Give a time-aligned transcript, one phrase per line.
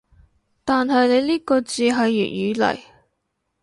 [0.65, 2.79] 但係你呢個字係粵語嚟